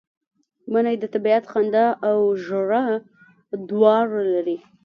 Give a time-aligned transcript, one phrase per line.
[0.71, 2.85] منی د طبیعت خندا او ژړا
[3.69, 4.57] دواړه لري